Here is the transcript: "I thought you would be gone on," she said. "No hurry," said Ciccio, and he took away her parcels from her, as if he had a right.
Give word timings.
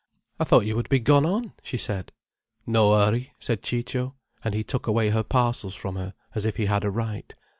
"I 0.39 0.45
thought 0.45 0.65
you 0.65 0.75
would 0.75 0.89
be 0.89 0.99
gone 0.99 1.27
on," 1.27 1.53
she 1.61 1.77
said. 1.77 2.11
"No 2.65 2.95
hurry," 2.97 3.35
said 3.37 3.61
Ciccio, 3.61 4.15
and 4.43 4.55
he 4.55 4.63
took 4.63 4.87
away 4.87 5.09
her 5.11 5.21
parcels 5.21 5.75
from 5.75 5.95
her, 5.95 6.15
as 6.33 6.43
if 6.43 6.57
he 6.57 6.65
had 6.65 6.83
a 6.83 6.89
right. 6.89 7.31